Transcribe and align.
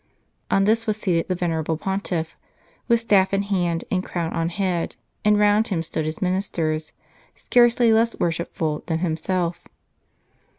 On 0.49 0.63
this 0.63 0.87
was 0.87 0.97
seated 0.97 1.27
the 1.27 1.35
venerable 1.35 1.77
Pontiff, 1.77 2.35
with 2.87 2.99
staff 2.99 3.35
in 3.35 3.43
hand, 3.43 3.85
and 3.91 4.03
crown 4.03 4.33
on 4.33 4.49
head, 4.49 4.95
and 5.23 5.37
round 5.37 5.67
him 5.67 5.83
stood 5.83 6.05
his 6.05 6.23
ministers, 6.23 6.91
scarcely 7.35 7.93
less 7.93 8.19
worshipful 8.19 8.81
than 8.87 8.97
himself. 9.05 9.61